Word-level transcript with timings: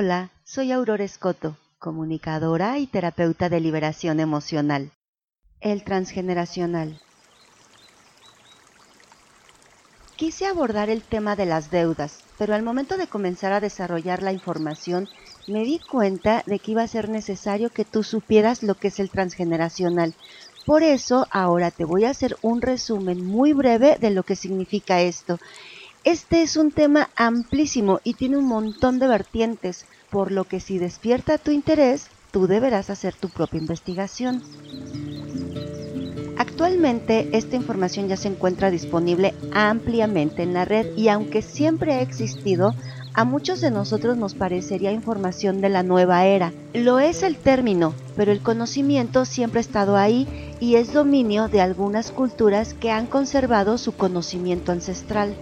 Hola, 0.00 0.30
soy 0.44 0.70
Aurora 0.70 1.02
Escoto, 1.02 1.56
comunicadora 1.80 2.78
y 2.78 2.86
terapeuta 2.86 3.48
de 3.48 3.58
liberación 3.58 4.20
emocional. 4.20 4.92
El 5.60 5.82
transgeneracional. 5.82 7.00
Quise 10.14 10.46
abordar 10.46 10.88
el 10.88 11.02
tema 11.02 11.34
de 11.34 11.46
las 11.46 11.72
deudas, 11.72 12.22
pero 12.38 12.54
al 12.54 12.62
momento 12.62 12.96
de 12.96 13.08
comenzar 13.08 13.52
a 13.52 13.58
desarrollar 13.58 14.22
la 14.22 14.30
información 14.30 15.08
me 15.48 15.64
di 15.64 15.80
cuenta 15.80 16.44
de 16.46 16.60
que 16.60 16.70
iba 16.70 16.84
a 16.84 16.86
ser 16.86 17.08
necesario 17.08 17.70
que 17.70 17.84
tú 17.84 18.04
supieras 18.04 18.62
lo 18.62 18.76
que 18.76 18.88
es 18.88 19.00
el 19.00 19.10
transgeneracional. 19.10 20.14
Por 20.64 20.84
eso 20.84 21.26
ahora 21.32 21.72
te 21.72 21.84
voy 21.84 22.04
a 22.04 22.10
hacer 22.10 22.36
un 22.42 22.62
resumen 22.62 23.24
muy 23.24 23.52
breve 23.52 23.96
de 24.00 24.10
lo 24.10 24.22
que 24.22 24.36
significa 24.36 25.00
esto. 25.00 25.40
Este 26.08 26.40
es 26.40 26.56
un 26.56 26.70
tema 26.70 27.10
amplísimo 27.16 28.00
y 28.02 28.14
tiene 28.14 28.38
un 28.38 28.46
montón 28.46 28.98
de 28.98 29.06
vertientes, 29.06 29.84
por 30.08 30.32
lo 30.32 30.44
que 30.44 30.58
si 30.58 30.78
despierta 30.78 31.36
tu 31.36 31.50
interés, 31.50 32.08
tú 32.30 32.46
deberás 32.46 32.88
hacer 32.88 33.14
tu 33.14 33.28
propia 33.28 33.60
investigación. 33.60 34.42
Actualmente 36.38 37.28
esta 37.36 37.56
información 37.56 38.08
ya 38.08 38.16
se 38.16 38.28
encuentra 38.28 38.70
disponible 38.70 39.34
ampliamente 39.52 40.42
en 40.42 40.54
la 40.54 40.64
red 40.64 40.96
y 40.96 41.08
aunque 41.08 41.42
siempre 41.42 41.92
ha 41.92 42.00
existido, 42.00 42.74
a 43.12 43.26
muchos 43.26 43.60
de 43.60 43.70
nosotros 43.70 44.16
nos 44.16 44.34
parecería 44.34 44.92
información 44.92 45.60
de 45.60 45.68
la 45.68 45.82
nueva 45.82 46.24
era. 46.24 46.54
Lo 46.72 47.00
es 47.00 47.22
el 47.22 47.36
término, 47.36 47.92
pero 48.16 48.32
el 48.32 48.40
conocimiento 48.40 49.26
siempre 49.26 49.58
ha 49.58 49.60
estado 49.60 49.98
ahí 49.98 50.26
y 50.58 50.76
es 50.76 50.94
dominio 50.94 51.48
de 51.48 51.60
algunas 51.60 52.12
culturas 52.12 52.72
que 52.72 52.90
han 52.90 53.04
conservado 53.04 53.76
su 53.76 53.94
conocimiento 53.94 54.72
ancestral. 54.72 55.36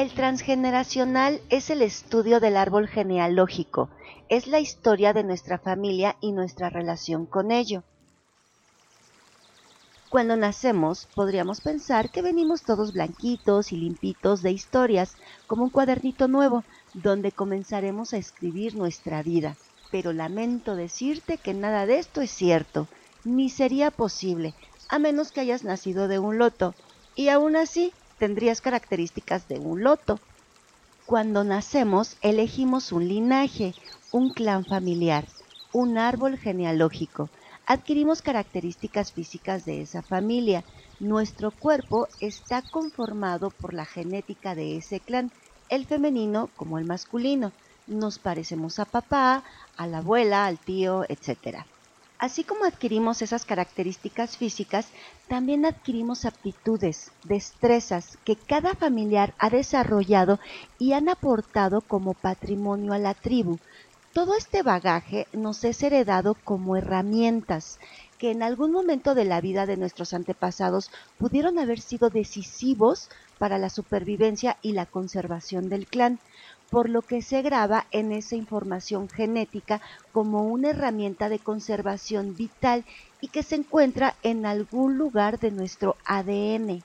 El 0.00 0.14
transgeneracional 0.14 1.42
es 1.50 1.68
el 1.68 1.82
estudio 1.82 2.40
del 2.40 2.56
árbol 2.56 2.88
genealógico, 2.88 3.90
es 4.30 4.46
la 4.46 4.58
historia 4.58 5.12
de 5.12 5.24
nuestra 5.24 5.58
familia 5.58 6.16
y 6.22 6.32
nuestra 6.32 6.70
relación 6.70 7.26
con 7.26 7.50
ello. 7.50 7.82
Cuando 10.08 10.38
nacemos, 10.38 11.06
podríamos 11.14 11.60
pensar 11.60 12.08
que 12.08 12.22
venimos 12.22 12.62
todos 12.62 12.94
blanquitos 12.94 13.72
y 13.72 13.76
limpitos 13.76 14.40
de 14.40 14.52
historias, 14.52 15.18
como 15.46 15.64
un 15.64 15.70
cuadernito 15.70 16.28
nuevo, 16.28 16.64
donde 16.94 17.30
comenzaremos 17.30 18.14
a 18.14 18.16
escribir 18.16 18.76
nuestra 18.76 19.22
vida. 19.22 19.58
Pero 19.90 20.14
lamento 20.14 20.76
decirte 20.76 21.36
que 21.36 21.52
nada 21.52 21.84
de 21.84 21.98
esto 21.98 22.22
es 22.22 22.30
cierto, 22.30 22.88
ni 23.22 23.50
sería 23.50 23.90
posible, 23.90 24.54
a 24.88 24.98
menos 24.98 25.30
que 25.30 25.40
hayas 25.40 25.62
nacido 25.62 26.08
de 26.08 26.18
un 26.18 26.38
loto, 26.38 26.74
y 27.14 27.28
aún 27.28 27.54
así 27.54 27.92
tendrías 28.20 28.60
características 28.60 29.48
de 29.48 29.58
un 29.58 29.82
loto. 29.82 30.20
Cuando 31.06 31.42
nacemos, 31.42 32.18
elegimos 32.20 32.92
un 32.92 33.08
linaje, 33.08 33.74
un 34.12 34.34
clan 34.34 34.66
familiar, 34.66 35.26
un 35.72 35.96
árbol 35.96 36.36
genealógico, 36.36 37.30
adquirimos 37.66 38.20
características 38.20 39.12
físicas 39.12 39.64
de 39.64 39.80
esa 39.80 40.02
familia. 40.02 40.64
Nuestro 41.00 41.50
cuerpo 41.50 42.08
está 42.20 42.60
conformado 42.60 43.48
por 43.50 43.72
la 43.72 43.86
genética 43.86 44.54
de 44.54 44.76
ese 44.76 45.00
clan, 45.00 45.32
el 45.70 45.86
femenino 45.86 46.50
como 46.56 46.78
el 46.78 46.84
masculino. 46.84 47.52
Nos 47.86 48.18
parecemos 48.18 48.78
a 48.78 48.84
papá, 48.84 49.44
a 49.78 49.86
la 49.86 49.98
abuela, 49.98 50.44
al 50.44 50.58
tío, 50.58 51.04
etc. 51.08 51.64
Así 52.20 52.44
como 52.44 52.66
adquirimos 52.66 53.22
esas 53.22 53.46
características 53.46 54.36
físicas, 54.36 54.86
también 55.26 55.64
adquirimos 55.64 56.26
aptitudes, 56.26 57.12
destrezas 57.24 58.18
que 58.24 58.36
cada 58.36 58.74
familiar 58.74 59.32
ha 59.38 59.48
desarrollado 59.48 60.38
y 60.78 60.92
han 60.92 61.08
aportado 61.08 61.80
como 61.80 62.12
patrimonio 62.12 62.92
a 62.92 62.98
la 62.98 63.14
tribu, 63.14 63.58
todo 64.12 64.36
este 64.36 64.62
bagaje 64.62 65.28
nos 65.32 65.64
es 65.64 65.82
heredado 65.82 66.36
como 66.44 66.76
herramientas 66.76 67.78
que 68.18 68.32
en 68.32 68.42
algún 68.42 68.70
momento 68.70 69.14
de 69.14 69.24
la 69.24 69.40
vida 69.40 69.64
de 69.64 69.78
nuestros 69.78 70.12
antepasados 70.12 70.90
pudieron 71.16 71.58
haber 71.58 71.80
sido 71.80 72.10
decisivos 72.10 73.08
para 73.38 73.56
la 73.56 73.70
supervivencia 73.70 74.58
y 74.60 74.72
la 74.72 74.84
conservación 74.84 75.70
del 75.70 75.86
clan, 75.86 76.18
por 76.70 76.88
lo 76.88 77.02
que 77.02 77.20
se 77.20 77.42
graba 77.42 77.86
en 77.90 78.12
esa 78.12 78.36
información 78.36 79.08
genética 79.08 79.82
como 80.12 80.44
una 80.44 80.70
herramienta 80.70 81.28
de 81.28 81.40
conservación 81.40 82.36
vital 82.36 82.84
y 83.20 83.28
que 83.28 83.42
se 83.42 83.56
encuentra 83.56 84.16
en 84.22 84.46
algún 84.46 84.96
lugar 84.96 85.38
de 85.40 85.50
nuestro 85.50 85.96
ADN. 86.04 86.84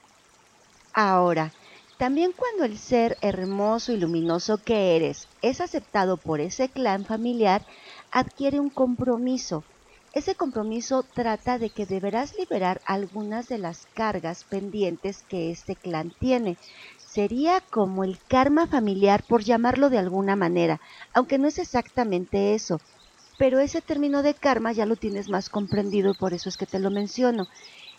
Ahora, 0.92 1.52
también 1.98 2.32
cuando 2.32 2.64
el 2.64 2.76
ser 2.78 3.16
hermoso 3.22 3.92
y 3.92 3.96
luminoso 3.96 4.62
que 4.62 4.96
eres 4.96 5.28
es 5.40 5.60
aceptado 5.60 6.18
por 6.18 6.40
ese 6.40 6.68
clan 6.68 7.06
familiar, 7.06 7.64
adquiere 8.10 8.60
un 8.60 8.70
compromiso. 8.70 9.64
Ese 10.12 10.34
compromiso 10.34 11.04
trata 11.14 11.58
de 11.58 11.70
que 11.70 11.84
deberás 11.86 12.34
liberar 12.38 12.80
algunas 12.86 13.48
de 13.48 13.58
las 13.58 13.86
cargas 13.94 14.44
pendientes 14.44 15.22
que 15.22 15.50
este 15.50 15.76
clan 15.76 16.10
tiene. 16.18 16.58
Sería 17.16 17.62
como 17.70 18.04
el 18.04 18.18
karma 18.28 18.66
familiar, 18.66 19.24
por 19.26 19.42
llamarlo 19.42 19.88
de 19.88 19.96
alguna 19.96 20.36
manera, 20.36 20.82
aunque 21.14 21.38
no 21.38 21.48
es 21.48 21.58
exactamente 21.58 22.52
eso. 22.52 22.82
Pero 23.38 23.58
ese 23.58 23.80
término 23.80 24.22
de 24.22 24.34
karma 24.34 24.72
ya 24.72 24.84
lo 24.84 24.96
tienes 24.96 25.30
más 25.30 25.48
comprendido 25.48 26.10
y 26.10 26.14
por 26.14 26.34
eso 26.34 26.50
es 26.50 26.58
que 26.58 26.66
te 26.66 26.78
lo 26.78 26.90
menciono. 26.90 27.48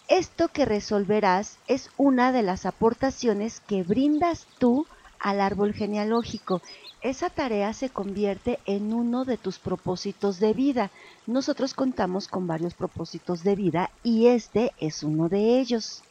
Esto 0.08 0.50
que 0.50 0.66
resolverás 0.66 1.58
es 1.66 1.90
una 1.98 2.32
de 2.32 2.44
las 2.44 2.68
aportaciones 2.68 3.60
que 3.60 3.82
brindas 3.82 4.46
tú 4.60 4.86
al 5.20 5.42
árbol 5.42 5.74
genealógico. 5.74 6.62
Esa 7.02 7.32
tarea 7.32 7.74
se 7.74 7.90
convierte 7.90 8.60
en 8.68 8.94
uno 8.94 9.26
de 9.26 9.40
tus 9.40 9.58
propósitos 9.58 10.40
de 10.40 10.54
vida. 10.54 10.92
Nosotros 11.26 11.74
contamos 11.74 12.28
con 12.28 12.46
varios 12.46 12.76
propósitos 12.76 13.42
de 13.42 13.56
vida 13.56 13.90
y 14.04 14.28
este 14.28 14.74
es 14.78 15.02
uno 15.02 15.28
de 15.28 15.60
ellos. 15.60 16.07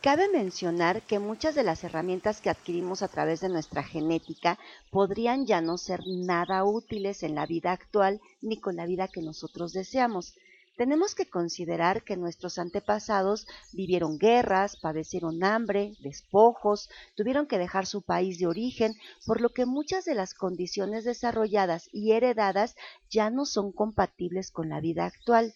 Cabe 0.00 0.28
mencionar 0.28 1.02
que 1.02 1.18
muchas 1.18 1.56
de 1.56 1.64
las 1.64 1.82
herramientas 1.82 2.40
que 2.40 2.50
adquirimos 2.50 3.02
a 3.02 3.08
través 3.08 3.40
de 3.40 3.48
nuestra 3.48 3.82
genética 3.82 4.56
podrían 4.92 5.44
ya 5.44 5.60
no 5.60 5.76
ser 5.76 6.02
nada 6.06 6.62
útiles 6.64 7.24
en 7.24 7.34
la 7.34 7.46
vida 7.46 7.72
actual 7.72 8.20
ni 8.40 8.60
con 8.60 8.76
la 8.76 8.86
vida 8.86 9.08
que 9.08 9.22
nosotros 9.22 9.72
deseamos. 9.72 10.36
Tenemos 10.76 11.16
que 11.16 11.28
considerar 11.28 12.04
que 12.04 12.16
nuestros 12.16 12.60
antepasados 12.60 13.48
vivieron 13.72 14.18
guerras, 14.18 14.76
padecieron 14.76 15.42
hambre, 15.42 15.96
despojos, 15.98 16.88
tuvieron 17.16 17.48
que 17.48 17.58
dejar 17.58 17.84
su 17.84 18.00
país 18.02 18.38
de 18.38 18.46
origen, 18.46 18.94
por 19.26 19.40
lo 19.40 19.48
que 19.48 19.66
muchas 19.66 20.04
de 20.04 20.14
las 20.14 20.32
condiciones 20.32 21.02
desarrolladas 21.04 21.88
y 21.92 22.12
heredadas 22.12 22.76
ya 23.10 23.30
no 23.30 23.44
son 23.44 23.72
compatibles 23.72 24.52
con 24.52 24.68
la 24.68 24.80
vida 24.80 25.06
actual. 25.06 25.52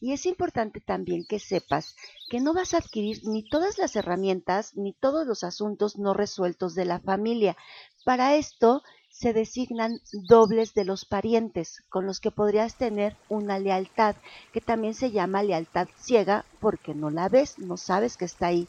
Y 0.00 0.12
es 0.12 0.26
importante 0.26 0.80
también 0.80 1.24
que 1.24 1.38
sepas 1.38 1.96
que 2.30 2.40
no 2.40 2.54
vas 2.54 2.74
a 2.74 2.78
adquirir 2.78 3.20
ni 3.24 3.42
todas 3.42 3.78
las 3.78 3.96
herramientas 3.96 4.76
ni 4.76 4.92
todos 4.92 5.26
los 5.26 5.42
asuntos 5.44 5.98
no 5.98 6.14
resueltos 6.14 6.74
de 6.74 6.84
la 6.84 7.00
familia. 7.00 7.56
Para 8.04 8.36
esto 8.36 8.82
se 9.10 9.32
designan 9.32 10.00
dobles 10.12 10.74
de 10.74 10.84
los 10.84 11.04
parientes 11.04 11.82
con 11.88 12.06
los 12.06 12.20
que 12.20 12.30
podrías 12.30 12.76
tener 12.76 13.16
una 13.28 13.58
lealtad, 13.58 14.14
que 14.52 14.60
también 14.60 14.94
se 14.94 15.10
llama 15.10 15.42
lealtad 15.42 15.88
ciega 15.98 16.44
porque 16.60 16.94
no 16.94 17.10
la 17.10 17.28
ves, 17.28 17.58
no 17.58 17.76
sabes 17.76 18.16
que 18.16 18.26
está 18.26 18.46
ahí, 18.46 18.68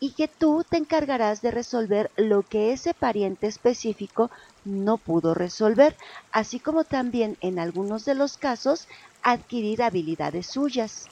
y 0.00 0.12
que 0.14 0.28
tú 0.28 0.64
te 0.68 0.78
encargarás 0.78 1.42
de 1.42 1.50
resolver 1.50 2.10
lo 2.16 2.42
que 2.42 2.72
ese 2.72 2.94
pariente 2.94 3.46
específico 3.46 4.30
no 4.64 4.96
pudo 4.96 5.34
resolver, 5.34 5.96
así 6.32 6.58
como 6.58 6.84
también 6.84 7.36
en 7.40 7.58
algunos 7.58 8.04
de 8.04 8.14
los 8.14 8.36
casos 8.36 8.88
adquirir 9.22 9.82
habilidades 9.82 10.46
suyas. 10.46 11.06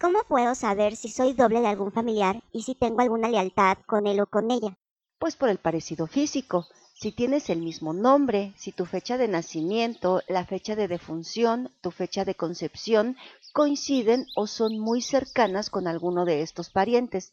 ¿Cómo 0.00 0.24
puedo 0.24 0.54
saber 0.54 0.96
si 0.96 1.10
soy 1.10 1.34
doble 1.34 1.60
de 1.60 1.66
algún 1.66 1.92
familiar 1.92 2.42
y 2.52 2.62
si 2.62 2.74
tengo 2.74 3.02
alguna 3.02 3.28
lealtad 3.28 3.76
con 3.86 4.06
él 4.06 4.20
o 4.20 4.26
con 4.26 4.50
ella? 4.50 4.74
Pues 5.18 5.36
por 5.36 5.50
el 5.50 5.58
parecido 5.58 6.06
físico. 6.06 6.66
Si 6.94 7.12
tienes 7.12 7.48
el 7.48 7.60
mismo 7.60 7.92
nombre, 7.92 8.52
si 8.56 8.72
tu 8.72 8.84
fecha 8.84 9.16
de 9.16 9.28
nacimiento, 9.28 10.22
la 10.28 10.44
fecha 10.44 10.76
de 10.76 10.88
defunción, 10.88 11.70
tu 11.80 11.90
fecha 11.90 12.24
de 12.24 12.34
concepción 12.34 13.16
coinciden 13.52 14.26
o 14.36 14.46
son 14.46 14.78
muy 14.78 15.02
cercanas 15.02 15.70
con 15.70 15.86
alguno 15.86 16.24
de 16.24 16.42
estos 16.42 16.70
parientes, 16.70 17.32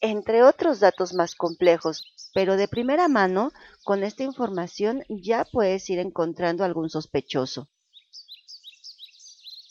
entre 0.00 0.42
otros 0.42 0.80
datos 0.80 1.14
más 1.14 1.34
complejos, 1.34 2.04
pero 2.32 2.56
de 2.56 2.68
primera 2.68 3.08
mano, 3.08 3.52
con 3.84 4.02
esta 4.04 4.22
información 4.22 5.04
ya 5.08 5.44
puedes 5.44 5.88
ir 5.90 5.98
encontrando 5.98 6.64
algún 6.64 6.88
sospechoso. 6.88 7.68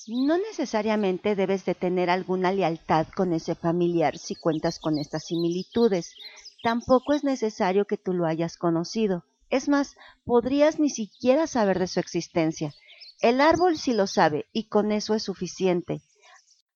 No 0.08 0.38
necesariamente 0.38 1.36
debes 1.36 1.66
de 1.66 1.76
tener 1.76 2.10
alguna 2.10 2.54
lealtad 2.54 3.08
con 3.14 3.34
ese 3.34 3.56
familiar 3.56 4.18
si 4.18 4.36
cuentas 4.36 4.80
con 4.80 4.98
estas 4.98 5.26
similitudes. 5.26 6.16
Tampoco 6.64 7.14
es 7.14 7.26
necesario 7.26 7.86
que 7.86 7.98
tú 7.98 8.14
lo 8.14 8.26
hayas 8.26 8.56
conocido. 8.56 9.26
Es 9.50 9.68
más, 9.68 9.98
podrías 10.24 10.80
ni 10.80 10.90
siquiera 10.90 11.46
saber 11.46 11.78
de 11.78 11.88
su 11.88 12.00
existencia. 12.00 12.74
El 13.20 13.42
árbol 13.42 13.78
sí 13.78 13.94
lo 13.94 14.08
sabe 14.08 14.46
y 14.54 14.70
con 14.70 14.94
eso 14.94 15.14
es 15.14 15.24
suficiente. 15.24 16.02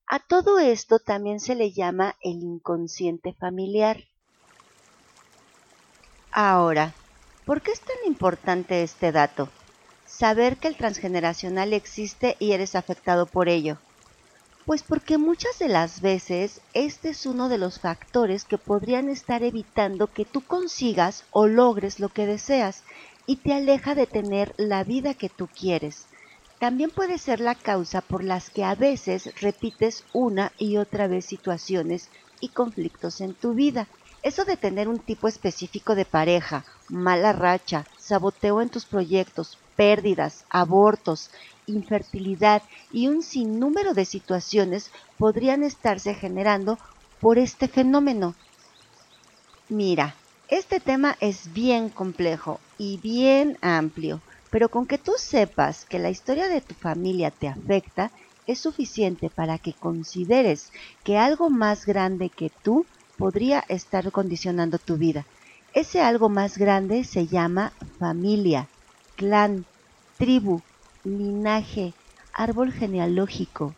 A 0.07 0.19
todo 0.19 0.59
esto 0.59 0.99
también 0.99 1.39
se 1.39 1.55
le 1.55 1.71
llama 1.71 2.17
el 2.21 2.43
inconsciente 2.43 3.33
familiar. 3.33 4.03
Ahora, 6.33 6.93
¿por 7.45 7.61
qué 7.61 7.71
es 7.71 7.79
tan 7.79 7.97
importante 8.05 8.83
este 8.83 9.13
dato? 9.13 9.47
Saber 10.17 10.57
que 10.57 10.67
el 10.67 10.75
transgeneracional 10.75 11.71
existe 11.71 12.35
y 12.37 12.51
eres 12.51 12.75
afectado 12.75 13.31
por 13.31 13.47
ello. 13.47 13.79
Pues 14.65 14.83
porque 14.83 15.17
muchas 15.17 15.57
de 15.57 15.69
las 15.69 16.01
veces 16.01 16.61
este 16.73 17.09
es 17.09 17.25
uno 17.25 17.47
de 17.47 17.57
los 17.57 17.79
factores 17.79 18.43
que 18.43 18.57
podrían 18.57 19.07
estar 19.07 19.41
evitando 19.41 20.13
que 20.13 20.25
tú 20.25 20.45
consigas 20.45 21.23
o 21.31 21.47
logres 21.47 21.99
lo 21.99 22.09
que 22.09 22.25
deseas 22.25 22.83
y 23.25 23.37
te 23.37 23.53
aleja 23.53 23.95
de 23.95 24.05
tener 24.05 24.53
la 24.57 24.83
vida 24.83 25.13
que 25.13 25.29
tú 25.29 25.47
quieres. 25.47 26.09
También 26.59 26.91
puede 26.91 27.17
ser 27.17 27.39
la 27.39 27.55
causa 27.55 28.01
por 28.01 28.23
las 28.23 28.49
que 28.49 28.65
a 28.65 28.75
veces 28.75 29.33
repites 29.39 30.03
una 30.11 30.51
y 30.59 30.75
otra 30.77 31.07
vez 31.07 31.25
situaciones 31.25 32.11
y 32.39 32.53
conflictos 32.53 33.21
en 33.21 33.33
tu 33.33 33.53
vida. 33.55 33.87
Eso 34.21 34.43
de 34.43 34.57
tener 34.57 34.89
un 34.89 34.99
tipo 34.99 35.29
específico 35.29 35.95
de 35.95 36.05
pareja, 36.05 36.65
mala 36.89 37.33
racha, 37.33 37.87
saboteo 38.01 38.61
en 38.61 38.69
tus 38.69 38.85
proyectos, 38.85 39.57
pérdidas, 39.75 40.45
abortos, 40.49 41.29
infertilidad 41.67 42.63
y 42.89 43.07
un 43.07 43.21
sinnúmero 43.21 43.93
de 43.93 44.05
situaciones 44.05 44.91
podrían 45.17 45.63
estarse 45.63 46.13
generando 46.13 46.79
por 47.19 47.37
este 47.37 47.67
fenómeno. 47.67 48.35
Mira, 49.69 50.15
este 50.47 50.79
tema 50.79 51.15
es 51.21 51.53
bien 51.53 51.89
complejo 51.89 52.59
y 52.77 52.99
bien 53.01 53.57
amplio, 53.61 54.23
pero 54.49 54.69
con 54.69 54.85
que 54.87 54.97
tú 54.97 55.13
sepas 55.17 55.85
que 55.85 55.99
la 55.99 56.09
historia 56.09 56.47
de 56.47 56.61
tu 56.61 56.75
familia 56.75 57.31
te 57.31 57.47
afecta 57.47 58.11
es 58.47 58.59
suficiente 58.59 59.29
para 59.29 59.59
que 59.59 59.77
consideres 59.77 60.71
que 61.03 61.17
algo 61.17 61.49
más 61.49 61.85
grande 61.85 62.31
que 62.31 62.51
tú 62.63 62.87
podría 63.15 63.63
estar 63.69 64.11
condicionando 64.11 64.79
tu 64.79 64.97
vida. 64.97 65.27
Ese 65.73 66.01
algo 66.01 66.27
más 66.27 66.57
grande 66.57 67.05
se 67.05 67.27
llama 67.27 67.71
familia, 67.97 68.67
clan, 69.15 69.65
tribu, 70.17 70.61
linaje, 71.05 71.93
árbol 72.33 72.73
genealógico. 72.73 73.73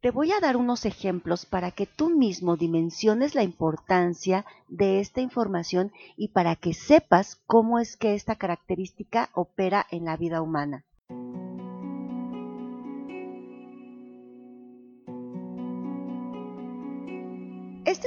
Te 0.00 0.12
voy 0.12 0.30
a 0.30 0.38
dar 0.38 0.56
unos 0.56 0.84
ejemplos 0.84 1.46
para 1.46 1.72
que 1.72 1.86
tú 1.86 2.10
mismo 2.10 2.56
dimensiones 2.56 3.34
la 3.34 3.42
importancia 3.42 4.44
de 4.68 5.00
esta 5.00 5.20
información 5.20 5.90
y 6.16 6.28
para 6.28 6.54
que 6.54 6.74
sepas 6.74 7.40
cómo 7.46 7.80
es 7.80 7.96
que 7.96 8.14
esta 8.14 8.36
característica 8.36 9.30
opera 9.34 9.86
en 9.90 10.04
la 10.04 10.16
vida 10.16 10.42
humana. 10.42 10.84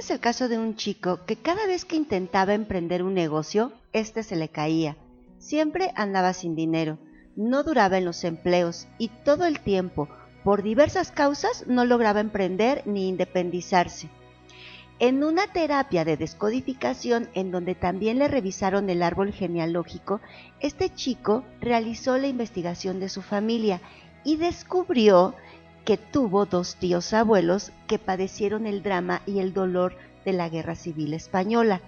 Es 0.07 0.11
el 0.11 0.19
caso 0.19 0.47
de 0.47 0.57
un 0.57 0.75
chico 0.75 1.19
que 1.25 1.35
cada 1.35 1.67
vez 1.67 1.83
que 1.83 1.97
intentaba 1.97 2.53
emprender 2.53 3.03
un 3.03 3.13
negocio, 3.13 3.73
este 3.93 4.23
se 4.23 4.35
le 4.35 4.47
caía. 4.49 4.95
Siempre 5.37 5.91
andaba 5.95 6.33
sin 6.33 6.55
dinero 6.55 6.97
no 7.37 7.63
duraba 7.63 7.99
en 7.99 8.05
los 8.05 8.23
empleos 8.23 8.87
y 8.97 9.09
todo 9.23 9.45
el 9.45 9.61
tiempo, 9.61 10.09
por 10.43 10.63
diversas 10.63 11.11
causas, 11.11 11.65
no 11.67 11.85
lograba 11.85 12.19
emprender 12.19 12.81
ni 12.85 13.07
independizarse. 13.07 14.09
En 14.99 15.23
una 15.23 15.45
terapia 15.53 16.03
de 16.03 16.17
descodificación 16.17 17.29
en 17.35 17.51
donde 17.51 17.75
también 17.75 18.17
le 18.17 18.27
revisaron 18.27 18.89
el 18.89 19.03
árbol 19.03 19.31
genealógico, 19.31 20.19
este 20.59 20.89
chico 20.89 21.43
realizó 21.61 22.17
la 22.17 22.27
investigación 22.27 22.99
de 22.99 23.09
su 23.09 23.21
familia 23.21 23.81
y 24.23 24.37
descubrió 24.37 25.35
que 25.87 25.95
tuvo 25.95 26.45
dos 26.45 26.75
tíos 26.75 27.13
abuelos 27.13 27.71
que 27.87 27.97
padecieron 27.97 28.67
el 28.67 28.83
drama 28.83 29.21
y 29.25 29.39
el 29.39 29.53
dolor 29.53 29.95
de 30.25 30.33
la 30.33 30.49
Guerra 30.49 30.75
Civil 30.75 31.13
Española. 31.13 31.79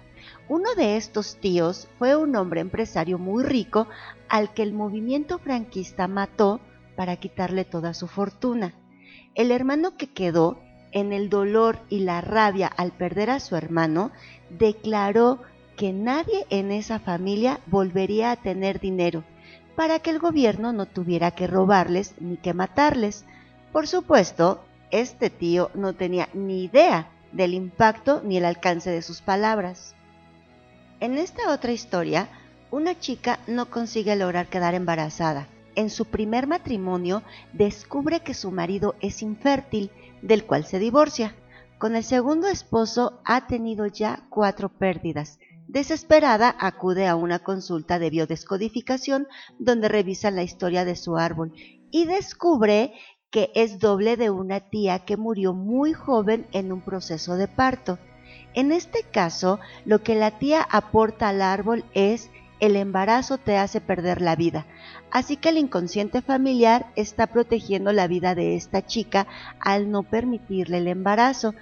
Uno 0.48 0.74
de 0.74 0.96
estos 0.96 1.36
tíos 1.36 1.86
fue 1.98 2.16
un 2.16 2.34
hombre 2.34 2.62
empresario 2.62 3.18
muy 3.18 3.44
rico 3.44 3.88
al 4.30 4.54
que 4.54 4.62
el 4.62 4.72
movimiento 4.72 5.38
franquista 5.38 6.08
mató 6.08 6.60
para 6.96 7.16
quitarle 7.16 7.66
toda 7.66 7.92
su 7.92 8.06
fortuna. 8.06 8.72
El 9.34 9.50
hermano 9.50 9.98
que 9.98 10.06
quedó, 10.06 10.58
en 10.92 11.12
el 11.12 11.28
dolor 11.28 11.80
y 11.90 11.98
la 11.98 12.22
rabia 12.22 12.68
al 12.68 12.92
perder 12.92 13.28
a 13.28 13.38
su 13.38 13.54
hermano, 13.54 14.12
declaró 14.48 15.42
que 15.76 15.92
nadie 15.92 16.46
en 16.48 16.72
esa 16.72 17.00
familia 17.00 17.60
volvería 17.66 18.30
a 18.30 18.36
tener 18.36 18.80
dinero, 18.80 19.24
para 19.76 19.98
que 19.98 20.08
el 20.08 20.20
gobierno 20.20 20.72
no 20.72 20.86
tuviera 20.86 21.32
que 21.32 21.46
robarles 21.46 22.14
ni 22.18 22.38
que 22.38 22.54
matarles. 22.54 23.26
Por 23.72 23.86
supuesto, 23.86 24.64
este 24.90 25.30
tío 25.30 25.70
no 25.74 25.94
tenía 25.94 26.28
ni 26.34 26.64
idea 26.64 27.10
del 27.32 27.54
impacto 27.54 28.20
ni 28.24 28.36
el 28.36 28.44
alcance 28.44 28.90
de 28.90 29.02
sus 29.02 29.20
palabras. 29.20 29.94
En 30.98 31.16
esta 31.16 31.52
otra 31.52 31.72
historia, 31.72 32.28
una 32.72 32.98
chica 32.98 33.38
no 33.46 33.70
consigue 33.70 34.16
lograr 34.16 34.48
quedar 34.48 34.74
embarazada. 34.74 35.46
En 35.76 35.88
su 35.88 36.04
primer 36.04 36.48
matrimonio 36.48 37.22
descubre 37.52 38.20
que 38.20 38.34
su 38.34 38.50
marido 38.50 38.96
es 39.00 39.22
infértil, 39.22 39.90
del 40.20 40.44
cual 40.44 40.64
se 40.64 40.78
divorcia. 40.78 41.34
Con 41.78 41.94
el 41.94 42.04
segundo 42.04 42.48
esposo 42.48 43.20
ha 43.24 43.46
tenido 43.46 43.86
ya 43.86 44.24
cuatro 44.28 44.68
pérdidas. 44.68 45.38
Desesperada 45.68 46.54
acude 46.58 47.06
a 47.06 47.14
una 47.14 47.38
consulta 47.38 48.00
de 48.00 48.10
biodescodificación 48.10 49.28
donde 49.60 49.88
revisa 49.88 50.32
la 50.32 50.42
historia 50.42 50.84
de 50.84 50.96
su 50.96 51.16
árbol 51.16 51.52
y 51.92 52.04
descubre 52.06 52.92
que 53.30 53.50
es 53.54 53.78
doble 53.78 54.16
de 54.16 54.30
una 54.30 54.60
tía 54.60 55.00
que 55.00 55.16
murió 55.16 55.52
muy 55.54 55.92
joven 55.92 56.46
en 56.52 56.72
un 56.72 56.80
proceso 56.80 57.36
de 57.36 57.48
parto. 57.48 57.98
En 58.54 58.72
este 58.72 59.04
caso, 59.04 59.60
lo 59.84 60.02
que 60.02 60.16
la 60.16 60.38
tía 60.38 60.66
aporta 60.68 61.28
al 61.28 61.40
árbol 61.40 61.84
es 61.94 62.30
el 62.58 62.76
embarazo 62.76 63.38
te 63.38 63.56
hace 63.56 63.80
perder 63.80 64.20
la 64.20 64.36
vida. 64.36 64.66
Así 65.10 65.36
que 65.36 65.48
el 65.48 65.58
inconsciente 65.58 66.22
familiar 66.22 66.92
está 66.94 67.28
protegiendo 67.28 67.92
la 67.92 68.06
vida 68.06 68.34
de 68.34 68.54
esta 68.54 68.84
chica 68.84 69.26
al 69.60 69.90
no 69.90 70.02
permitirle 70.02 70.78
el 70.78 70.88
embarazo, 70.88 71.54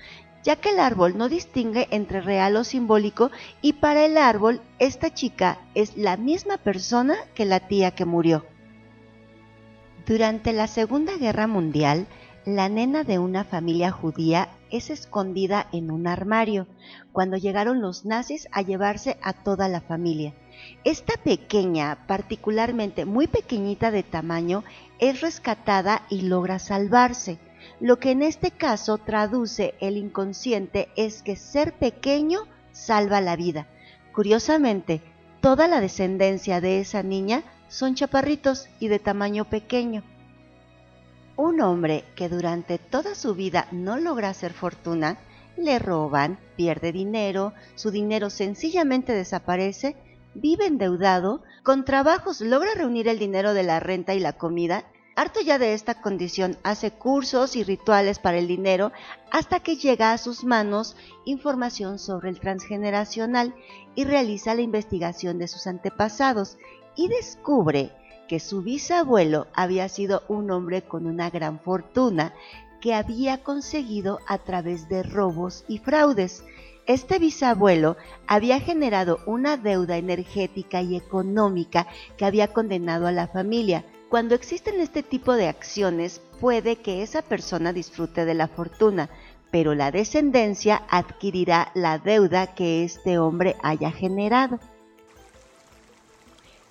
ya 0.42 0.56
que 0.56 0.70
el 0.70 0.80
árbol 0.80 1.16
no 1.16 1.28
distingue 1.28 1.86
entre 1.90 2.20
real 2.20 2.56
o 2.56 2.64
simbólico 2.64 3.30
y 3.60 3.74
para 3.74 4.04
el 4.04 4.16
árbol 4.16 4.60
esta 4.78 5.12
chica 5.12 5.58
es 5.74 5.96
la 5.96 6.16
misma 6.16 6.56
persona 6.56 7.16
que 7.34 7.44
la 7.44 7.60
tía 7.60 7.92
que 7.92 8.04
murió. 8.04 8.44
Durante 10.08 10.54
la 10.54 10.68
Segunda 10.68 11.18
Guerra 11.18 11.46
Mundial, 11.46 12.06
la 12.46 12.70
nena 12.70 13.04
de 13.04 13.18
una 13.18 13.44
familia 13.44 13.90
judía 13.90 14.48
es 14.70 14.88
escondida 14.88 15.68
en 15.70 15.90
un 15.90 16.06
armario 16.06 16.66
cuando 17.12 17.36
llegaron 17.36 17.82
los 17.82 18.06
nazis 18.06 18.48
a 18.52 18.62
llevarse 18.62 19.18
a 19.22 19.34
toda 19.34 19.68
la 19.68 19.82
familia. 19.82 20.32
Esta 20.82 21.12
pequeña, 21.22 22.06
particularmente 22.06 23.04
muy 23.04 23.26
pequeñita 23.26 23.90
de 23.90 24.02
tamaño, 24.02 24.64
es 24.98 25.20
rescatada 25.20 26.06
y 26.08 26.22
logra 26.22 26.58
salvarse. 26.58 27.36
Lo 27.78 27.98
que 27.98 28.12
en 28.12 28.22
este 28.22 28.50
caso 28.50 28.96
traduce 28.96 29.74
el 29.78 29.98
inconsciente 29.98 30.88
es 30.96 31.22
que 31.22 31.36
ser 31.36 31.74
pequeño 31.74 32.44
salva 32.72 33.20
la 33.20 33.36
vida. 33.36 33.66
Curiosamente, 34.14 35.02
toda 35.42 35.68
la 35.68 35.82
descendencia 35.82 36.62
de 36.62 36.80
esa 36.80 37.02
niña 37.02 37.42
son 37.68 37.94
chaparritos 37.94 38.68
y 38.80 38.88
de 38.88 38.98
tamaño 38.98 39.44
pequeño. 39.44 40.02
Un 41.36 41.60
hombre 41.60 42.04
que 42.16 42.28
durante 42.28 42.78
toda 42.78 43.14
su 43.14 43.34
vida 43.34 43.68
no 43.70 43.96
logra 43.96 44.30
hacer 44.30 44.52
fortuna, 44.52 45.18
le 45.56 45.78
roban, 45.78 46.38
pierde 46.56 46.92
dinero, 46.92 47.52
su 47.74 47.90
dinero 47.90 48.30
sencillamente 48.30 49.12
desaparece, 49.12 49.96
vive 50.34 50.66
endeudado, 50.66 51.42
con 51.62 51.84
trabajos 51.84 52.40
logra 52.40 52.74
reunir 52.74 53.08
el 53.08 53.18
dinero 53.18 53.54
de 53.54 53.62
la 53.62 53.80
renta 53.80 54.14
y 54.14 54.20
la 54.20 54.32
comida, 54.32 54.84
harto 55.18 55.40
ya 55.40 55.58
de 55.58 55.74
esta 55.74 56.00
condición 56.00 56.56
hace 56.62 56.92
cursos 56.92 57.56
y 57.56 57.64
rituales 57.64 58.20
para 58.20 58.38
el 58.38 58.46
dinero 58.46 58.92
hasta 59.32 59.58
que 59.58 59.76
llega 59.76 60.12
a 60.12 60.18
sus 60.18 60.44
manos 60.44 60.96
información 61.24 61.98
sobre 61.98 62.30
el 62.30 62.38
transgeneracional 62.38 63.52
y 63.96 64.04
realiza 64.04 64.54
la 64.54 64.62
investigación 64.62 65.38
de 65.38 65.48
sus 65.48 65.66
antepasados 65.66 66.56
y 66.98 67.06
descubre 67.06 67.92
que 68.26 68.40
su 68.40 68.60
bisabuelo 68.60 69.46
había 69.54 69.88
sido 69.88 70.24
un 70.26 70.50
hombre 70.50 70.82
con 70.82 71.06
una 71.06 71.30
gran 71.30 71.60
fortuna 71.60 72.34
que 72.80 72.92
había 72.92 73.42
conseguido 73.44 74.18
a 74.26 74.38
través 74.38 74.88
de 74.88 75.04
robos 75.04 75.64
y 75.68 75.78
fraudes. 75.78 76.44
Este 76.86 77.20
bisabuelo 77.20 77.96
había 78.26 78.58
generado 78.58 79.20
una 79.26 79.56
deuda 79.56 79.96
energética 79.96 80.82
y 80.82 80.96
económica 80.96 81.86
que 82.16 82.24
había 82.24 82.48
condenado 82.48 83.06
a 83.06 83.12
la 83.12 83.28
familia. 83.28 83.84
Cuando 84.08 84.34
existen 84.34 84.80
este 84.80 85.04
tipo 85.04 85.34
de 85.34 85.46
acciones, 85.46 86.20
puede 86.40 86.76
que 86.76 87.02
esa 87.02 87.22
persona 87.22 87.72
disfrute 87.72 88.24
de 88.24 88.34
la 88.34 88.48
fortuna, 88.48 89.08
pero 89.52 89.76
la 89.76 89.92
descendencia 89.92 90.82
adquirirá 90.88 91.70
la 91.74 91.98
deuda 91.98 92.54
que 92.54 92.82
este 92.82 93.18
hombre 93.18 93.54
haya 93.62 93.92
generado. 93.92 94.58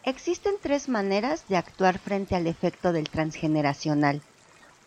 Existen 0.07 0.53
tres 0.61 0.87
maneras 0.87 1.43
de 1.49 1.57
actuar 1.57 1.99
frente 1.99 2.33
al 2.33 2.47
efecto 2.47 2.93
del 2.93 3.09
transgeneracional. 3.09 4.21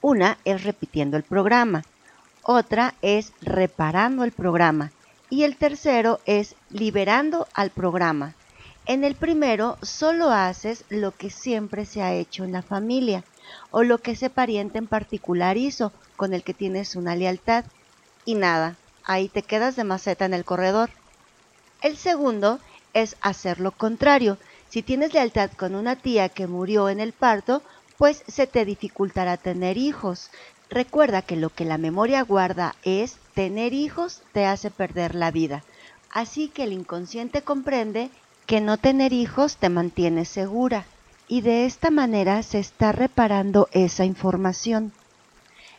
Una 0.01 0.39
es 0.47 0.65
repitiendo 0.65 1.19
el 1.19 1.25
programa, 1.25 1.85
otra 2.43 2.95
es 3.03 3.35
reparando 3.43 4.25
el 4.25 4.33
programa 4.33 4.93
Y 5.29 5.43
el 5.43 5.59
tercero 5.59 6.21
es 6.25 6.55
liberando 6.71 7.47
al 7.53 7.69
programa. 7.69 8.33
En 8.87 9.05
el 9.05 9.15
primero 9.15 9.77
solo 9.83 10.31
haces 10.31 10.87
lo 10.89 11.15
que 11.15 11.29
siempre 11.29 11.85
se 11.85 12.01
ha 12.01 12.15
hecho 12.15 12.45
en 12.45 12.53
la 12.53 12.63
familia 12.63 13.23
o 13.71 13.83
lo 13.83 13.99
que 13.99 14.13
ese 14.13 14.31
pariente 14.31 14.79
en 14.79 14.87
particular 14.87 15.59
hizo 15.59 15.93
con 16.17 16.33
el 16.33 16.43
que 16.43 16.55
tienes 16.55 16.97
una 16.97 17.15
lealtad. 17.15 17.67
Y 18.25 18.37
nada, 18.37 18.77
ahí 19.05 19.29
te 19.29 19.43
quedas 19.43 19.77
de 19.77 19.85
maceta 19.85 20.25
en 20.25 20.33
el 20.33 20.47
corredor. 20.47 20.89
El 21.83 21.99
segundo 21.99 22.59
es 22.95 23.17
hacer 23.21 23.61
lo 23.61 23.71
contrario. 23.71 24.39
Si 24.71 24.83
tienes 24.83 25.13
lealtad 25.13 25.51
con 25.51 25.75
una 25.75 25.97
tía 25.97 26.29
que 26.29 26.47
murió 26.47 26.89
en 26.89 27.01
el 27.01 27.13
parto, 27.13 27.63
pues 27.99 28.23
se 28.29 28.47
te 28.47 28.65
dificultará 28.65 29.37
tener 29.37 29.77
hijos. 29.77 30.31
Recuerda 30.71 31.23
que 31.23 31.37
lo 31.37 31.51
que 31.51 31.65
la 31.65 31.77
memoria 31.77 32.23
guarda 32.23 32.77
es 32.85 33.17
tener 33.35 33.75
hijos 33.75 34.23
te 34.33 34.47
hace 34.47 34.71
perder 34.71 35.17
la 35.17 35.33
vida. 35.33 35.65
Así 36.13 36.49
que 36.49 36.63
el 36.65 36.73
inconsciente 36.73 37.43
comprende 37.43 38.11
que 38.47 38.61
no 38.61 38.79
tener 38.79 39.13
hijos 39.13 39.57
te 39.57 39.69
mantiene 39.69 40.25
segura 40.25 40.85
y 41.27 41.41
de 41.41 41.65
esta 41.65 41.91
manera 41.91 42.43
se 42.43 42.61
está 42.61 42.93
reparando 42.93 43.69
esa 43.73 44.05
información. 44.05 44.93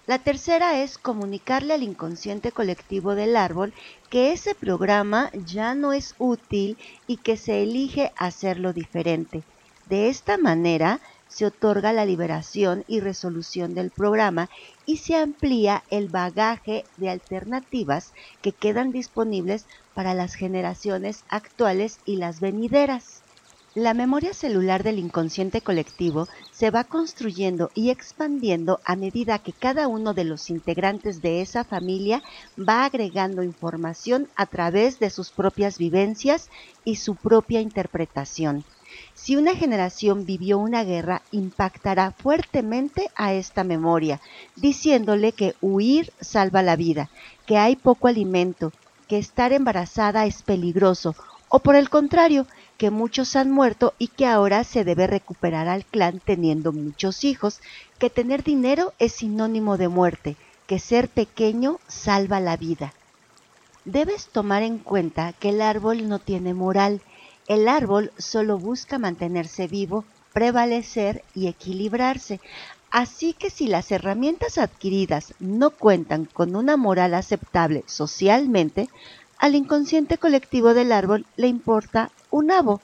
La 0.05 0.19
tercera 0.23 0.79
es 0.81 0.99
comunicarle 0.99 1.73
al 1.73 1.81
inconsciente 1.81 2.51
colectivo 2.51 3.15
del 3.15 3.35
árbol 3.35 3.73
que 4.09 4.31
ese 4.31 4.53
programa 4.53 5.31
ya 5.33 5.73
no 5.73 5.91
es 5.91 6.13
útil 6.19 6.77
y 7.07 7.23
que 7.23 7.35
se 7.35 7.63
elige 7.63 8.13
hacerlo 8.15 8.73
diferente. 8.73 9.47
De 9.85 10.09
esta 10.09 10.37
manera 10.37 11.01
se 11.27 11.45
otorga 11.47 11.93
la 11.93 12.05
liberación 12.05 12.83
y 12.87 12.99
resolución 12.99 13.73
del 13.73 13.91
programa 13.91 14.49
y 14.85 14.97
se 14.97 15.15
amplía 15.15 15.83
el 15.89 16.09
bagaje 16.09 16.91
de 16.95 17.09
alternativas 17.09 18.13
que 18.41 18.55
quedan 18.55 18.91
disponibles 18.91 19.65
para 19.93 20.13
las 20.13 20.35
generaciones 20.35 21.25
actuales 21.27 22.01
y 22.05 22.17
las 22.17 22.39
venideras. 22.39 23.20
La 23.75 23.93
memoria 23.93 24.33
celular 24.33 24.83
del 24.83 24.99
inconsciente 24.99 25.61
colectivo 25.61 26.27
se 26.51 26.71
va 26.71 26.83
construyendo 26.83 27.71
y 27.73 27.89
expandiendo 27.89 28.81
a 28.83 28.97
medida 28.97 29.39
que 29.39 29.53
cada 29.53 29.87
uno 29.87 30.13
de 30.13 30.25
los 30.25 30.49
integrantes 30.49 31.21
de 31.21 31.41
esa 31.41 31.63
familia 31.63 32.21
va 32.59 32.83
agregando 32.83 33.43
información 33.43 34.27
a 34.35 34.45
través 34.45 34.99
de 34.99 35.09
sus 35.09 35.29
propias 35.29 35.77
vivencias 35.77 36.49
y 36.83 36.97
su 36.97 37.15
propia 37.15 37.61
interpretación. 37.61 38.65
Si 39.13 39.37
una 39.37 39.55
generación 39.55 40.25
vivió 40.25 40.59
una 40.59 40.83
guerra, 40.83 41.21
impactará 41.31 42.11
fuertemente 42.11 43.09
a 43.15 43.33
esta 43.33 43.63
memoria, 43.63 44.19
diciéndole 44.57 45.31
que 45.31 45.55
huir 45.61 46.11
salva 46.19 46.61
la 46.61 46.75
vida, 46.75 47.09
que 47.45 47.57
hay 47.57 47.77
poco 47.77 48.09
alimento, 48.09 48.73
que 49.07 49.17
estar 49.17 49.53
embarazada 49.53 50.25
es 50.25 50.41
peligroso, 50.41 51.15
o 51.47 51.59
por 51.59 51.75
el 51.75 51.89
contrario, 51.89 52.47
que 52.81 52.89
muchos 52.89 53.35
han 53.35 53.51
muerto 53.51 53.93
y 53.99 54.07
que 54.07 54.25
ahora 54.25 54.63
se 54.63 54.83
debe 54.83 55.05
recuperar 55.05 55.67
al 55.67 55.85
clan 55.85 56.19
teniendo 56.19 56.73
muchos 56.73 57.23
hijos, 57.23 57.59
que 57.99 58.09
tener 58.09 58.43
dinero 58.43 58.93
es 58.97 59.11
sinónimo 59.11 59.77
de 59.77 59.87
muerte, 59.87 60.35
que 60.65 60.79
ser 60.79 61.07
pequeño 61.07 61.79
salva 61.87 62.39
la 62.39 62.57
vida. 62.57 62.95
Debes 63.85 64.29
tomar 64.29 64.63
en 64.63 64.79
cuenta 64.79 65.31
que 65.33 65.49
el 65.49 65.61
árbol 65.61 66.09
no 66.09 66.17
tiene 66.17 66.55
moral, 66.55 67.01
el 67.47 67.67
árbol 67.67 68.11
solo 68.17 68.57
busca 68.57 68.97
mantenerse 68.97 69.67
vivo, 69.67 70.03
prevalecer 70.33 71.23
y 71.35 71.49
equilibrarse, 71.49 72.39
así 72.89 73.33
que 73.33 73.51
si 73.51 73.67
las 73.67 73.91
herramientas 73.91 74.57
adquiridas 74.57 75.35
no 75.39 75.69
cuentan 75.69 76.25
con 76.25 76.55
una 76.55 76.77
moral 76.77 77.13
aceptable 77.13 77.83
socialmente, 77.85 78.89
al 79.37 79.53
inconsciente 79.53 80.17
colectivo 80.17 80.73
del 80.73 80.91
árbol 80.91 81.27
le 81.35 81.47
importa 81.47 82.09
un 82.31 82.47
nabo. 82.47 82.81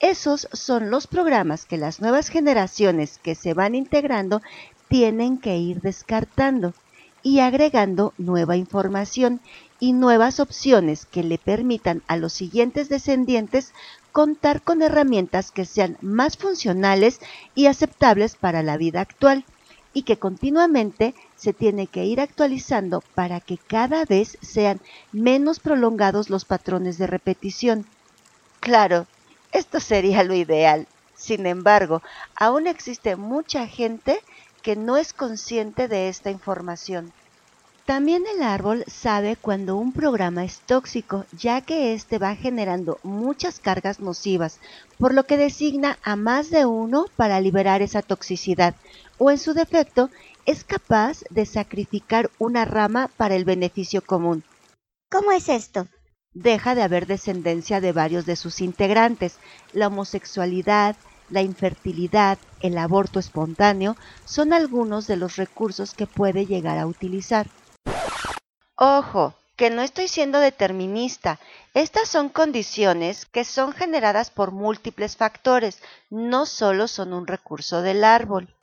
Esos 0.00 0.48
son 0.52 0.90
los 0.90 1.06
programas 1.06 1.64
que 1.64 1.76
las 1.76 2.00
nuevas 2.00 2.28
generaciones 2.28 3.18
que 3.22 3.34
se 3.34 3.54
van 3.54 3.74
integrando 3.74 4.42
tienen 4.88 5.38
que 5.38 5.56
ir 5.58 5.80
descartando 5.80 6.74
y 7.22 7.40
agregando 7.40 8.14
nueva 8.18 8.56
información 8.56 9.40
y 9.80 9.92
nuevas 9.92 10.38
opciones 10.38 11.06
que 11.06 11.22
le 11.22 11.38
permitan 11.38 12.02
a 12.06 12.16
los 12.16 12.32
siguientes 12.32 12.88
descendientes 12.88 13.72
contar 14.12 14.62
con 14.62 14.80
herramientas 14.80 15.50
que 15.50 15.64
sean 15.64 15.98
más 16.00 16.36
funcionales 16.36 17.20
y 17.54 17.66
aceptables 17.66 18.36
para 18.36 18.62
la 18.62 18.76
vida 18.76 19.00
actual 19.00 19.44
y 19.92 20.02
que 20.02 20.18
continuamente 20.18 21.14
se 21.36 21.52
tiene 21.52 21.86
que 21.86 22.04
ir 22.04 22.20
actualizando 22.20 23.02
para 23.14 23.40
que 23.40 23.58
cada 23.58 24.04
vez 24.04 24.38
sean 24.40 24.80
menos 25.10 25.58
prolongados 25.58 26.30
los 26.30 26.44
patrones 26.44 26.98
de 26.98 27.06
repetición. 27.06 27.86
Claro, 28.60 29.06
esto 29.52 29.80
sería 29.80 30.22
lo 30.24 30.34
ideal. 30.34 30.86
Sin 31.14 31.46
embargo, 31.46 32.02
aún 32.34 32.66
existe 32.66 33.16
mucha 33.16 33.66
gente 33.66 34.20
que 34.62 34.76
no 34.76 34.96
es 34.96 35.12
consciente 35.12 35.88
de 35.88 36.08
esta 36.08 36.30
información. 36.30 37.12
También 37.86 38.24
el 38.26 38.42
árbol 38.42 38.84
sabe 38.88 39.36
cuando 39.36 39.76
un 39.76 39.92
programa 39.92 40.44
es 40.44 40.58
tóxico, 40.58 41.24
ya 41.30 41.60
que 41.60 41.94
éste 41.94 42.18
va 42.18 42.34
generando 42.34 42.98
muchas 43.04 43.60
cargas 43.60 44.00
nocivas, 44.00 44.58
por 44.98 45.14
lo 45.14 45.24
que 45.24 45.36
designa 45.36 45.96
a 46.02 46.16
más 46.16 46.50
de 46.50 46.66
uno 46.66 47.06
para 47.14 47.40
liberar 47.40 47.82
esa 47.82 48.02
toxicidad, 48.02 48.74
o 49.18 49.30
en 49.30 49.38
su 49.38 49.54
defecto, 49.54 50.10
es 50.46 50.64
capaz 50.64 51.20
de 51.30 51.46
sacrificar 51.46 52.28
una 52.38 52.64
rama 52.64 53.08
para 53.16 53.36
el 53.36 53.44
beneficio 53.44 54.02
común. 54.02 54.42
¿Cómo 55.08 55.30
es 55.30 55.48
esto? 55.48 55.86
Deja 56.38 56.74
de 56.74 56.82
haber 56.82 57.06
descendencia 57.06 57.80
de 57.80 57.92
varios 57.92 58.26
de 58.26 58.36
sus 58.36 58.60
integrantes. 58.60 59.38
La 59.72 59.86
homosexualidad, 59.86 60.94
la 61.30 61.40
infertilidad, 61.40 62.36
el 62.60 62.76
aborto 62.76 63.18
espontáneo 63.18 63.96
son 64.26 64.52
algunos 64.52 65.06
de 65.06 65.16
los 65.16 65.36
recursos 65.36 65.94
que 65.94 66.06
puede 66.06 66.44
llegar 66.44 66.76
a 66.76 66.86
utilizar. 66.86 67.46
Ojo, 68.76 69.32
que 69.56 69.70
no 69.70 69.80
estoy 69.80 70.08
siendo 70.08 70.38
determinista. 70.38 71.40
Estas 71.72 72.10
son 72.10 72.28
condiciones 72.28 73.24
que 73.24 73.46
son 73.46 73.72
generadas 73.72 74.30
por 74.30 74.50
múltiples 74.50 75.16
factores, 75.16 75.80
no 76.10 76.44
solo 76.44 76.86
son 76.86 77.14
un 77.14 77.26
recurso 77.26 77.80
del 77.80 78.04
árbol. 78.04 78.54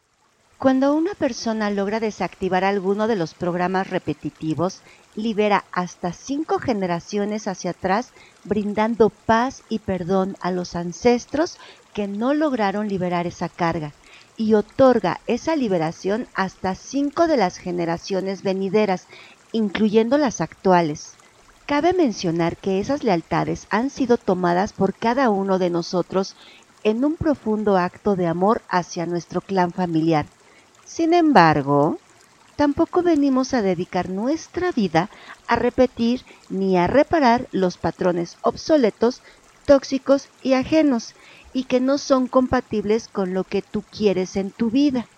Cuando 0.63 0.95
una 0.95 1.13
persona 1.15 1.69
logra 1.71 1.99
desactivar 1.99 2.63
alguno 2.63 3.09
de 3.09 3.17
los 3.17 3.33
programas 3.33 3.89
repetitivos, 3.89 4.81
libera 5.13 5.65
hasta 5.73 6.13
cinco 6.13 6.57
generaciones 6.57 7.49
hacia 7.49 7.71
atrás, 7.71 8.13
brindando 8.45 9.09
paz 9.09 9.61
y 9.67 9.79
perdón 9.79 10.37
a 10.39 10.51
los 10.51 10.77
ancestros 10.77 11.57
que 11.93 12.07
no 12.07 12.33
lograron 12.33 12.87
liberar 12.87 13.27
esa 13.27 13.49
carga, 13.49 13.91
y 14.37 14.53
otorga 14.53 15.19
esa 15.27 15.57
liberación 15.57 16.29
hasta 16.33 16.75
cinco 16.75 17.27
de 17.27 17.35
las 17.35 17.57
generaciones 17.57 18.41
venideras, 18.41 19.05
incluyendo 19.51 20.17
las 20.17 20.39
actuales. 20.39 21.17
Cabe 21.67 21.91
mencionar 21.91 22.55
que 22.55 22.79
esas 22.79 23.03
lealtades 23.03 23.67
han 23.69 23.89
sido 23.89 24.15
tomadas 24.15 24.71
por 24.71 24.93
cada 24.93 25.29
uno 25.29 25.59
de 25.59 25.69
nosotros 25.69 26.37
en 26.85 27.03
un 27.03 27.17
profundo 27.17 27.75
acto 27.75 28.15
de 28.15 28.27
amor 28.27 28.61
hacia 28.69 29.05
nuestro 29.05 29.41
clan 29.41 29.73
familiar. 29.73 30.25
Sin 30.83 31.13
embargo, 31.13 32.03
tampoco 32.55 33.03
venimos 33.03 33.53
a 33.53 33.61
dedicar 33.61 34.09
nuestra 34.09 34.71
vida 34.71 35.09
a 35.47 35.55
repetir 35.57 36.25
ni 36.47 36.77
a 36.77 36.87
reparar 36.87 37.49
los 37.51 37.77
patrones 37.77 38.37
obsoletos, 38.41 39.23
tóxicos 39.65 40.31
y 40.39 40.53
ajenos, 40.53 41.15
y 41.51 41.65
que 41.65 41.79
no 41.81 41.97
son 41.97 42.27
compatibles 42.29 43.07
con 43.09 43.33
lo 43.33 43.45
que 43.45 43.61
tú 43.61 43.87
quieres 43.89 44.35
en 44.37 44.53
tu 44.53 44.71
vida. 44.71 45.11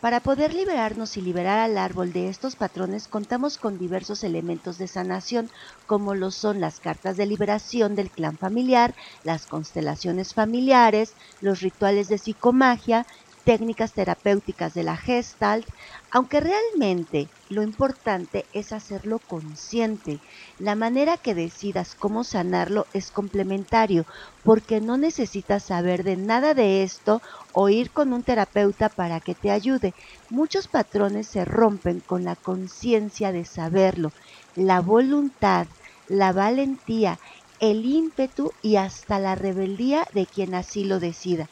Para 0.00 0.22
poder 0.22 0.54
liberarnos 0.54 1.16
y 1.18 1.20
liberar 1.20 1.58
al 1.58 1.76
árbol 1.76 2.12
de 2.12 2.28
estos 2.30 2.56
patrones 2.56 3.08
contamos 3.08 3.58
con 3.58 3.76
diversos 3.76 4.24
elementos 4.24 4.78
de 4.78 4.88
sanación, 4.88 5.50
como 5.84 6.14
lo 6.14 6.30
son 6.30 6.60
las 6.60 6.80
cartas 6.80 7.16
de 7.18 7.26
liberación 7.26 7.94
del 7.94 8.10
clan 8.12 8.38
familiar, 8.38 8.94
las 9.22 9.46
constelaciones 9.46 10.32
familiares, 10.32 11.16
los 11.40 11.60
rituales 11.60 12.08
de 12.08 12.16
psicomagia, 12.18 13.06
técnicas 13.46 13.94
terapéuticas 13.94 14.74
de 14.74 14.82
la 14.82 14.96
Gestalt, 14.96 15.68
aunque 16.10 16.40
realmente 16.40 17.30
lo 17.48 17.62
importante 17.62 18.48
es 18.52 18.72
hacerlo 18.72 19.20
consciente. 19.20 20.20
La 20.58 20.74
manera 20.74 21.16
que 21.16 21.36
decidas 21.36 21.94
cómo 21.94 22.24
sanarlo 22.24 22.88
es 22.92 23.12
complementario, 23.12 24.04
porque 24.42 24.80
no 24.80 24.98
necesitas 24.98 25.62
saber 25.66 26.02
de 26.02 26.16
nada 26.16 26.54
de 26.54 26.82
esto 26.82 27.22
o 27.52 27.68
ir 27.68 27.92
con 27.92 28.12
un 28.12 28.24
terapeuta 28.24 28.88
para 28.96 29.20
que 29.20 29.36
te 29.36 29.52
ayude. 29.52 29.94
Muchos 30.28 30.66
patrones 30.66 31.30
se 31.30 31.44
rompen 31.44 32.00
con 32.00 32.24
la 32.24 32.34
conciencia 32.34 33.30
de 33.30 33.44
saberlo, 33.44 34.12
la 34.56 34.80
voluntad, 34.80 35.68
la 36.08 36.32
valentía, 36.32 37.20
el 37.60 37.84
ímpetu 37.86 38.56
y 38.60 38.74
hasta 38.76 39.20
la 39.20 39.36
rebeldía 39.36 40.04
de 40.12 40.26
quien 40.26 40.54
así 40.54 40.82
lo 40.82 40.98
decida. 40.98 41.48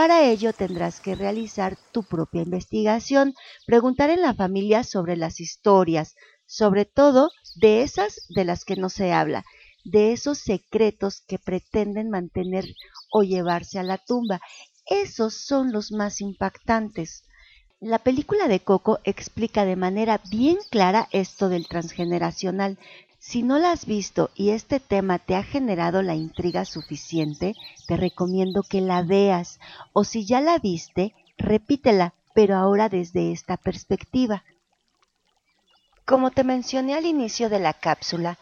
Para 0.00 0.22
ello 0.22 0.54
tendrás 0.54 0.98
que 0.98 1.14
realizar 1.14 1.76
tu 1.92 2.04
propia 2.04 2.40
investigación, 2.40 3.34
preguntar 3.66 4.08
en 4.08 4.22
la 4.22 4.32
familia 4.32 4.82
sobre 4.82 5.14
las 5.14 5.40
historias, 5.40 6.14
sobre 6.46 6.86
todo 6.86 7.32
de 7.54 7.82
esas 7.82 8.22
de 8.30 8.46
las 8.46 8.64
que 8.64 8.76
no 8.76 8.88
se 8.88 9.12
habla, 9.12 9.44
de 9.84 10.12
esos 10.12 10.38
secretos 10.38 11.20
que 11.28 11.38
pretenden 11.38 12.08
mantener 12.08 12.64
o 13.12 13.24
llevarse 13.24 13.78
a 13.78 13.82
la 13.82 13.98
tumba. 13.98 14.40
Esos 14.86 15.34
son 15.34 15.70
los 15.70 15.92
más 15.92 16.22
impactantes. 16.22 17.24
La 17.78 17.98
película 17.98 18.48
de 18.48 18.60
Coco 18.60 19.00
explica 19.04 19.66
de 19.66 19.76
manera 19.76 20.22
bien 20.30 20.56
clara 20.70 21.10
esto 21.12 21.50
del 21.50 21.68
transgeneracional. 21.68 22.78
Si 23.22 23.42
no 23.42 23.58
la 23.58 23.72
has 23.72 23.84
visto 23.84 24.30
y 24.34 24.50
este 24.50 24.80
tema 24.80 25.18
te 25.18 25.36
ha 25.36 25.42
generado 25.42 26.00
la 26.00 26.14
intriga 26.14 26.64
suficiente, 26.64 27.54
te 27.86 27.98
recomiendo 27.98 28.62
que 28.62 28.80
la 28.80 29.02
veas 29.02 29.60
o 29.92 30.04
si 30.04 30.24
ya 30.24 30.40
la 30.40 30.58
viste, 30.58 31.14
repítela, 31.36 32.14
pero 32.34 32.56
ahora 32.56 32.88
desde 32.88 33.30
esta 33.30 33.58
perspectiva. 33.58 34.42
Como 36.06 36.30
te 36.30 36.44
mencioné 36.44 36.94
al 36.94 37.04
inicio 37.04 37.50
de 37.50 37.60
la 37.60 37.74
cápsula, 37.74 38.38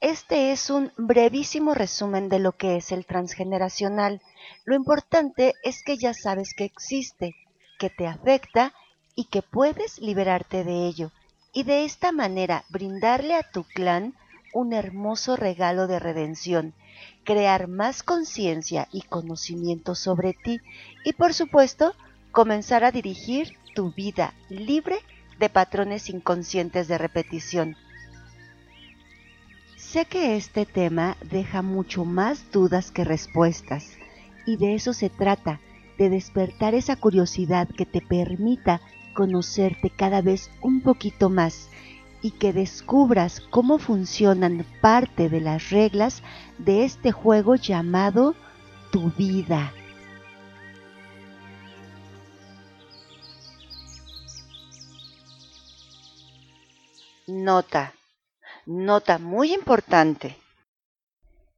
este 0.00 0.50
es 0.50 0.70
un 0.70 0.92
brevísimo 0.96 1.74
resumen 1.74 2.30
de 2.30 2.38
lo 2.38 2.52
que 2.52 2.76
es 2.76 2.90
el 2.90 3.04
transgeneracional. 3.04 4.22
Lo 4.64 4.74
importante 4.74 5.52
es 5.62 5.84
que 5.84 5.98
ya 5.98 6.14
sabes 6.14 6.54
que 6.54 6.64
existe, 6.64 7.36
que 7.78 7.90
te 7.90 8.06
afecta 8.06 8.72
y 9.14 9.26
que 9.26 9.42
puedes 9.42 9.98
liberarte 9.98 10.64
de 10.64 10.86
ello, 10.86 11.12
y 11.52 11.64
de 11.64 11.84
esta 11.84 12.12
manera 12.12 12.64
brindarle 12.70 13.34
a 13.34 13.42
tu 13.42 13.64
clan 13.64 14.14
un 14.52 14.72
hermoso 14.72 15.36
regalo 15.36 15.86
de 15.86 15.98
redención, 15.98 16.74
crear 17.24 17.68
más 17.68 18.02
conciencia 18.02 18.88
y 18.92 19.02
conocimiento 19.02 19.94
sobre 19.94 20.34
ti 20.34 20.60
y 21.04 21.12
por 21.14 21.34
supuesto 21.34 21.94
comenzar 22.30 22.84
a 22.84 22.92
dirigir 22.92 23.56
tu 23.74 23.92
vida 23.92 24.34
libre 24.48 24.98
de 25.38 25.48
patrones 25.48 26.10
inconscientes 26.10 26.88
de 26.88 26.98
repetición. 26.98 27.76
Sé 29.76 30.04
que 30.06 30.36
este 30.36 30.64
tema 30.64 31.16
deja 31.30 31.60
mucho 31.62 32.04
más 32.04 32.50
dudas 32.50 32.90
que 32.90 33.04
respuestas 33.04 33.98
y 34.46 34.56
de 34.56 34.74
eso 34.74 34.92
se 34.92 35.10
trata, 35.10 35.60
de 35.98 36.08
despertar 36.08 36.74
esa 36.74 36.96
curiosidad 36.96 37.68
que 37.68 37.84
te 37.84 38.00
permita 38.00 38.80
conocerte 39.14 39.90
cada 39.90 40.22
vez 40.22 40.50
un 40.62 40.80
poquito 40.80 41.28
más 41.28 41.68
y 42.22 42.30
que 42.30 42.52
descubras 42.52 43.40
cómo 43.50 43.78
funcionan 43.78 44.64
parte 44.80 45.28
de 45.28 45.40
las 45.40 45.70
reglas 45.70 46.22
de 46.58 46.84
este 46.84 47.12
juego 47.12 47.56
llamado 47.56 48.34
tu 48.92 49.10
vida. 49.10 49.72
Nota. 57.26 57.92
Nota 58.66 59.18
muy 59.18 59.52
importante. 59.52 60.36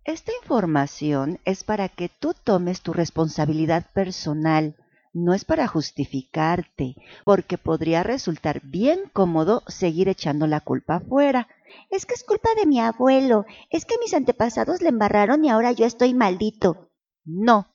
Esta 0.05 0.33
información 0.43 1.41
es 1.45 1.65
para 1.65 1.89
que 1.89 2.09
tú 2.09 2.35
tomes 2.35 2.83
tu 2.83 2.93
responsabilidad 2.93 3.87
personal, 3.93 4.75
no 5.15 5.33
es 5.33 5.45
para 5.45 5.69
justificarte, 5.69 6.97
porque 7.25 7.57
podría 7.57 8.03
resultar 8.03 8.61
bien 8.63 9.01
cómodo 9.13 9.63
seguir 9.69 10.09
echando 10.09 10.47
la 10.47 10.61
culpa 10.61 10.97
afuera. 10.97 11.49
Es 11.89 12.05
que 12.05 12.15
es 12.15 12.25
culpa 12.25 12.49
de 12.57 12.67
mi 12.67 12.81
abuelo, 12.81 13.47
es 13.71 13.85
que 13.87 13.97
mis 13.99 14.13
antepasados 14.13 14.83
le 14.83 14.89
embarraron 14.89 15.45
y 15.45 15.49
ahora 15.49 15.73
yo 15.73 15.87
estoy 15.87 16.15
maldito. 16.15 16.91
No, 17.25 17.69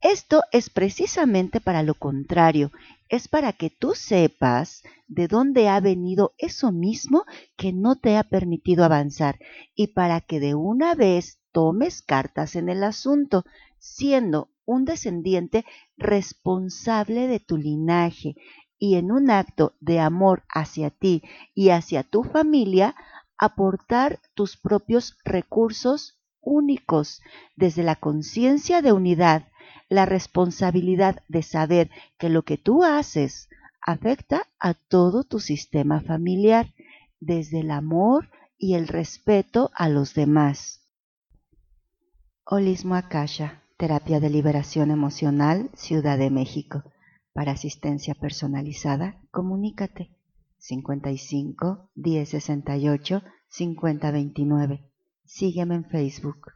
esto 0.00 0.42
es 0.50 0.70
precisamente 0.70 1.60
para 1.60 1.84
lo 1.84 1.94
contrario, 1.94 2.72
es 3.08 3.28
para 3.28 3.52
que 3.52 3.70
tú 3.70 3.94
sepas 3.94 4.82
de 5.06 5.28
dónde 5.28 5.68
ha 5.68 5.78
venido 5.78 6.32
eso 6.38 6.72
mismo 6.72 7.24
que 7.56 7.72
no 7.72 7.96
te 7.96 8.16
ha 8.16 8.24
permitido 8.24 8.84
avanzar 8.84 9.38
y 9.74 9.88
para 9.88 10.20
que 10.22 10.40
de 10.40 10.54
una 10.54 10.94
vez 10.94 11.38
tomes 11.52 12.02
cartas 12.02 12.56
en 12.56 12.68
el 12.68 12.82
asunto, 12.82 13.44
siendo 13.82 14.48
un 14.64 14.84
descendiente 14.84 15.66
responsable 15.96 17.26
de 17.26 17.40
tu 17.40 17.56
linaje 17.56 18.36
y 18.78 18.94
en 18.94 19.10
un 19.10 19.30
acto 19.30 19.74
de 19.80 19.98
amor 19.98 20.44
hacia 20.48 20.90
ti 20.90 21.22
y 21.52 21.70
hacia 21.70 22.04
tu 22.04 22.22
familia, 22.22 22.94
aportar 23.36 24.20
tus 24.34 24.56
propios 24.56 25.18
recursos 25.24 26.20
únicos 26.40 27.20
desde 27.56 27.82
la 27.82 27.96
conciencia 27.96 28.82
de 28.82 28.92
unidad 28.92 29.48
la 29.88 30.06
responsabilidad 30.06 31.22
de 31.28 31.42
saber 31.42 31.90
que 32.18 32.30
lo 32.30 32.44
que 32.44 32.56
tú 32.56 32.82
haces 32.82 33.48
afecta 33.82 34.48
a 34.58 34.74
todo 34.74 35.22
tu 35.22 35.38
sistema 35.38 36.00
familiar, 36.00 36.72
desde 37.20 37.60
el 37.60 37.70
amor 37.70 38.30
y 38.56 38.74
el 38.74 38.88
respeto 38.88 39.70
a 39.74 39.88
los 39.88 40.14
demás. 40.14 40.88
Holismo 42.44 42.94
Akasha, 42.94 43.61
Terapia 43.82 44.20
de 44.20 44.30
Liberación 44.30 44.92
Emocional, 44.92 45.68
Ciudad 45.74 46.16
de 46.16 46.30
México. 46.30 46.84
Para 47.32 47.50
asistencia 47.50 48.14
personalizada, 48.14 49.20
comunícate 49.32 50.16
55 50.58 51.90
1068 51.96 53.22
5029. 53.48 54.88
Sígueme 55.24 55.74
en 55.74 55.84
Facebook. 55.86 56.46